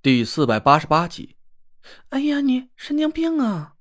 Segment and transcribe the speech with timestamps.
[0.00, 1.36] 第四百八十八集，
[2.10, 3.74] 哎呀，你神经病啊！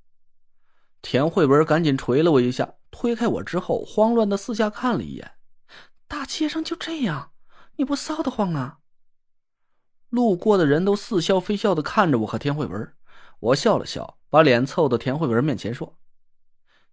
[1.03, 5.33] 田慧文赶紧捶了我一下，推开我之后，慌乱的四下看了一眼。
[6.07, 7.33] 大街上就这样，
[7.75, 8.79] 你不臊得慌啊？
[10.09, 12.93] 路过的人都似笑非笑的看着我和田慧文。
[13.39, 15.99] 我笑了笑，把脸凑到田慧文面前说：“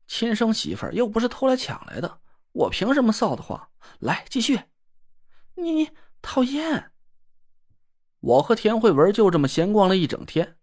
[0.07, 2.21] 亲生媳妇儿又不是偷来抢来的，
[2.53, 3.71] 我凭什么臊得慌？
[4.01, 4.61] 来，继续。
[5.55, 6.91] 你你讨厌。”
[8.25, 10.57] 我和田慧文就这么闲逛了一整天，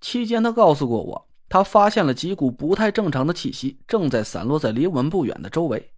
[0.00, 5.92] 期间他告诉过我，他发现了几股不太正常的气息，正在散落在离我们不远的周围。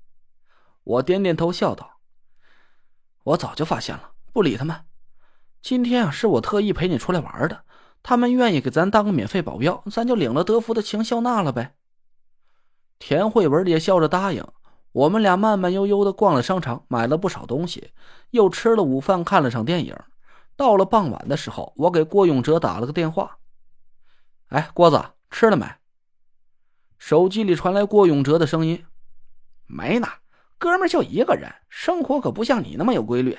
[0.83, 1.99] 我点点头，笑道
[3.25, 4.75] ：“我早就发现了，不理他们。
[5.61, 7.65] 今天啊，是我特意陪你出来玩的，
[8.03, 11.75] 他们愿意给咱当个免费保镖，咱就领了德福的情笑纳了呗。”
[12.99, 14.43] 田慧文也笑着答应。
[14.93, 17.91] 我们俩慢慢悠悠的逛了商场，买了不少东西，
[18.31, 19.95] 又吃了午饭，看了场电影。
[20.57, 23.39] 到了傍晚的时候，我给郭永哲打了个电话。
[24.49, 25.67] 哎，郭子，吃了没？
[26.99, 28.85] 手机里传来郭永哲的声音
[29.67, 30.09] ：“没呢，
[30.59, 33.39] 哥们就一个人，生活可不像你那么有规律，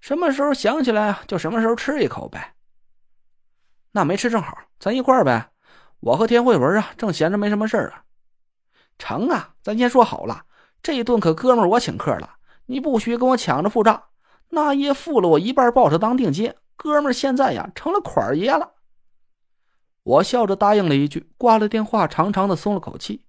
[0.00, 2.54] 什么时候想起来就什么时候吃一口呗。”
[3.92, 5.50] 那没吃正好，咱一块儿呗。
[6.00, 8.04] 我和田慧文啊，正闲着没什么事儿啊。
[8.98, 10.44] 成啊，咱先说好了，
[10.82, 12.36] 这一顿可哥们我请客了，
[12.66, 14.02] 你不许跟我抢着付账。
[14.50, 18.72] 那爷付了我一半报酬当定金，哥们现在呀成了款爷了。
[20.02, 23.24] 我笑着答应了一句，挂了电话，长长的松了口气。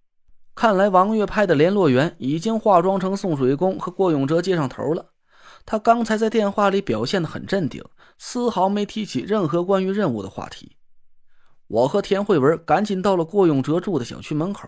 [0.55, 5.11] 看来王月派的联络员已经化妆成送水工和郭永哲接上头了。
[5.65, 7.83] 他刚才在电话里表现的很镇定，
[8.17, 10.77] 丝毫没提起任何关于任务的话题。
[11.67, 14.67] 我和田慧文赶紧到了郭永哲住的小区门口。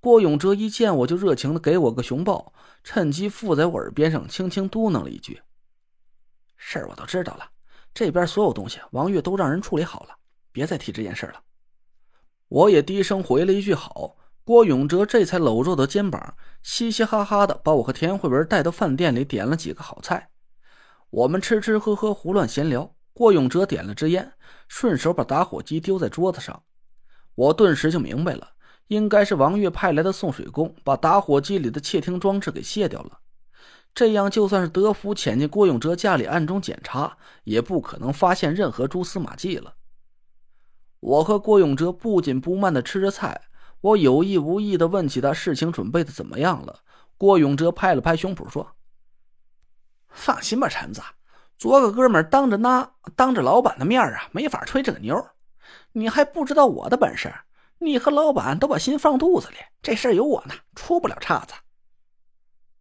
[0.00, 5.40] 郭永哲一见我就热情的给我个熊抱，趁机附在我耳边上轻轻嘟囔了一句。
[6.66, 7.46] 事儿我都知道了，
[7.92, 10.16] 这边所有东西王月都让人处理好了，
[10.50, 11.42] 别再提这件事了。
[12.48, 14.16] 我也低声回了一句好。
[14.44, 20.30] 郭永哲这才搂着我的肩膀，嘻嘻哈哈的把我和田慧文带到饭店里，点了几个好菜。
[21.10, 22.94] 我们吃吃喝喝，胡乱闲聊。
[23.12, 24.32] 郭永哲点了支烟，
[24.66, 26.62] 顺手把打火机丢在桌子上。
[27.34, 28.52] 我顿时就明白了，
[28.86, 33.20] 应该是王月派来的送水工把打火机里的窃听装置给卸掉了。
[33.94, 39.76] 这样，就算是德福潜进郭永哲家里暗中检查，也不可能发现任何蛛丝马迹了。
[40.98, 43.42] 我和郭永哲不紧不慢的吃着菜，
[43.80, 46.80] 我有意无意的问起他事情准备的怎么样了。
[47.16, 48.74] 郭永哲拍了拍胸脯说
[50.10, 51.00] ：“放心吧，陈子，
[51.56, 55.24] 昨个哥们当着那当着老板的面啊，没法吹这个牛。
[55.92, 57.32] 你还不知道我的本事，
[57.78, 61.54] 你和老板都把心放肚子里，这事儿有我呢，出不了岔子。”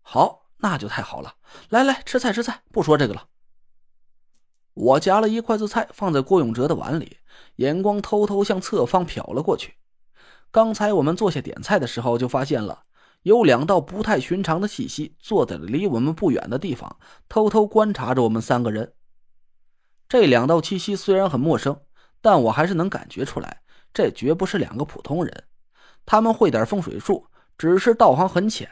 [0.01, 0.42] 好。
[0.63, 1.35] 那就太好了，
[1.67, 3.27] 来来吃菜吃菜，不说这个了。
[4.73, 7.17] 我夹了一筷子菜放在郭永哲的碗里，
[7.57, 9.75] 眼光偷偷向侧方瞟了过去。
[10.51, 12.83] 刚才我们坐下点菜的时候，就发现了
[13.23, 16.97] 有两道不太寻常的气息坐在了离我们不远的地方，
[17.27, 18.93] 偷偷观察着我们三个人。
[20.07, 21.77] 这两道气息虽然很陌生，
[22.21, 23.63] 但我还是能感觉出来，
[23.93, 25.43] 这绝不是两个普通人。
[26.05, 27.27] 他们会点风水术，
[27.57, 28.69] 只是道行很浅。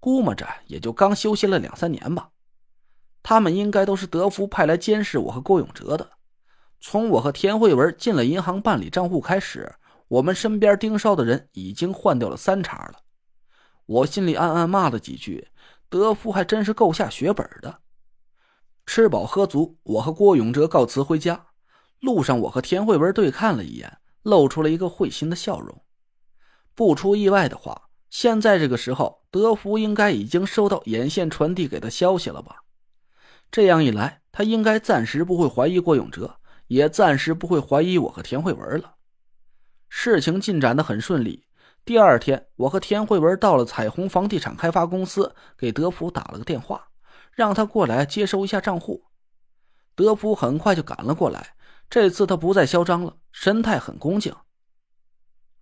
[0.00, 2.30] 估摸着也就刚修行了两三年吧，
[3.22, 6.08] 他们应该都是德福派来监视我和郭永哲的。
[6.80, 9.74] 从我和田慧文进了银行办理账户开始，
[10.06, 13.00] 我们身边盯梢的人已经换掉了三茬了。
[13.86, 15.48] 我心里暗暗骂了几句，
[15.88, 17.80] 德福还真是够下血本的。
[18.86, 21.46] 吃饱喝足，我和郭永哲告辞回家。
[21.98, 25.82] 路上，我和田慧文对看了一眼，露出了一个会心的笑容。
[26.76, 27.87] 不出意外的话。
[28.10, 32.62] 现在这个时候，德福应该已经收到眼线传递给他消息了吧？
[33.50, 38.94] 这样一来，他应该暂时不会怀疑郭永哲，也暂时不会怀疑我和田慧文了。
[39.88, 41.46] 事情进展的很顺利。
[41.84, 46.88] 第二天，我和田慧文到了彩虹房地产开发公司，给德福打了个电话，
[47.32, 49.04] 让他过来接收一下账户。
[49.94, 51.54] 德福很快就赶了过来，
[51.88, 54.34] 这次他不再嚣张了，神态很恭敬。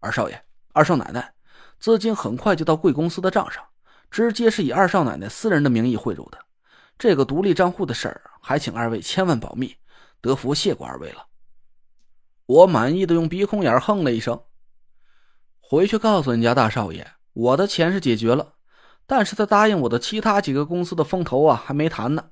[0.00, 1.35] 二少爷，二少奶奶。
[1.78, 3.62] 资金很快就到贵公司的账上，
[4.10, 6.38] 直接是以二少奶奶私人的名义汇入的。
[6.98, 9.76] 这个独立账户的事儿，还请二位千万保密。
[10.20, 11.26] 德福谢过二位了。
[12.46, 14.42] 我满意的用鼻孔眼哼了一声，
[15.60, 18.54] 回去告诉你家大少爷，我的钱是解决了，
[19.06, 22.30] 但是他答应我的其他几个公司的风投啊还没谈呢。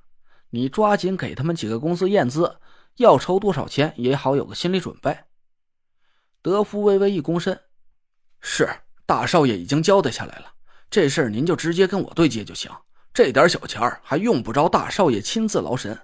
[0.50, 2.58] 你抓紧给他们几个公司验资，
[2.96, 5.18] 要筹多少钱也好有个心理准备。
[6.40, 7.60] 德福微微一躬身，
[8.40, 8.68] 是。
[9.06, 10.46] 大少爷已经交代下来了，
[10.88, 12.70] 这事儿您就直接跟我对接就行。
[13.12, 16.00] 这点小钱儿还用不着大少爷亲自劳神。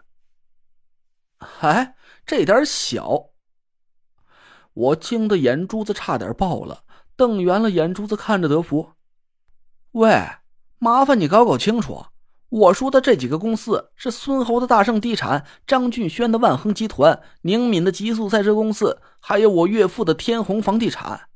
[1.60, 1.94] 哎，
[2.26, 3.30] 这点小，
[4.74, 6.84] 我惊得眼珠子差点爆了，
[7.16, 8.92] 瞪圆了眼珠子看着德福
[9.92, 10.28] ：“喂，
[10.78, 12.04] 麻烦你搞搞清楚，
[12.50, 21.29] 我说的这几个公司是孙猴的大盛地产、张俊轩的万恒集团、宁敏的极速赛车公司，还有我岳父的天虹房地产。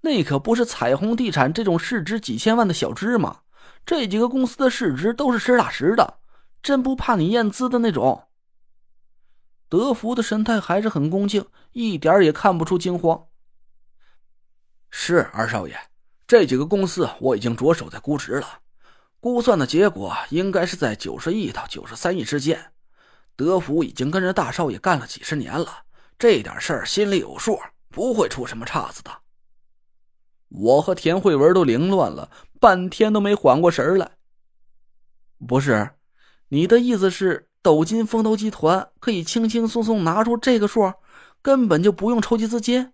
[0.00, 3.40] 那可不是彩虹地产这种市值几千万的小芝麻，
[3.84, 6.18] 这几个公司的市值都是实打实的，
[6.62, 8.28] 真不怕你验资的那种。”
[9.68, 13.26] 德福的神态还是很恭敬，一点也看不出惊慌。
[14.90, 15.76] 是二少爷，
[16.26, 18.60] 这几个公司我已经着手在估值了，
[19.18, 22.72] 估算的结果应该是在九十亿到九十三亿之间。
[23.34, 25.78] 德福已经跟着大少爷干了几十年了，
[26.16, 27.60] 这点事儿心里有数，
[27.90, 29.10] 不会出什么岔子的。
[30.48, 34.12] 我和田慧文都凌乱了，半天都没缓过神来。
[35.46, 35.90] 不是，
[36.48, 37.48] 你的意思是？
[37.62, 40.94] 斗金风投集团可以轻轻松松拿出这个数，
[41.42, 42.92] 根本就不用筹集资金。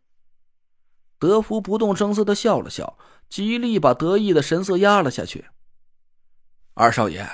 [1.18, 2.96] 德福不动声色的笑了笑，
[3.28, 5.44] 极力把得意的神色压了下去。
[6.72, 7.28] 二少爷，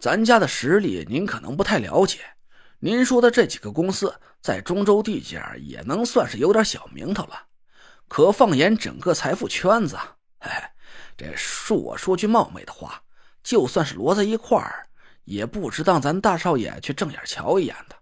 [0.00, 2.18] 咱家的实力您可能不太了解。
[2.80, 7.46] 您说的这几个公司在中州地界也能算是有点小名头了，
[8.10, 9.96] 可放眼整个财富圈子，
[10.40, 10.50] 嘿，
[11.16, 13.00] 这恕我说句冒昧的话，
[13.44, 14.88] 就算是摞在一块儿。
[15.26, 17.94] 也不值当咱大少爷去正眼瞧一眼的，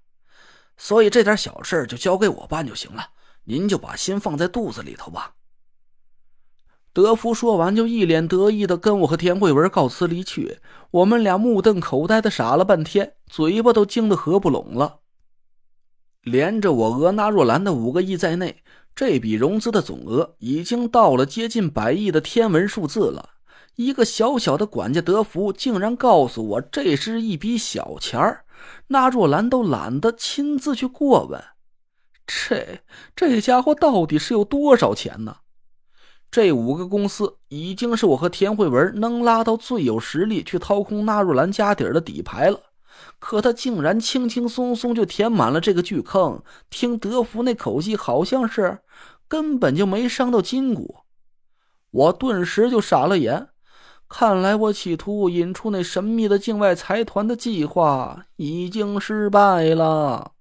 [0.78, 3.10] 所以这点小事就交给我办就行了。
[3.44, 5.34] 您就把心放在肚子里头吧。
[6.94, 10.60] 德福说完，就一脸得意的跟我和田慧文告辞离去。
[10.90, 15.00] 我们俩目瞪口呆的傻了半天，嘴巴都惊得合不拢了。
[16.22, 18.62] 连着我额纳若兰的五个亿在内，
[18.98, 23.30] 这笔融资的总额已经到了接近百亿的天文数字了。
[23.76, 28.44] 一个小小的管家德福竟然告诉我，这是一笔小钱儿，
[28.88, 31.40] 那若兰都懒得亲自去过问。
[32.26, 32.80] 这
[33.14, 35.36] 这家伙到底是有多少钱呢？
[36.28, 42.60] 这五个公司已经是我和田慧文能拉到最有实力去掏空纳若兰家底儿的底牌了，
[43.18, 46.42] 可他竟然轻轻松松就填满了这个巨坑。
[46.70, 48.78] 听德福那口气，好像是
[49.26, 50.96] 根本就没伤到筋骨。
[51.90, 53.48] 我顿时就傻了眼。
[54.08, 60.32] 看来我企图引出那神秘的境外财团的计划已经失败了。